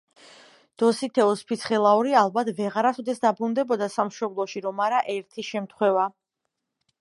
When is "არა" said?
4.87-5.03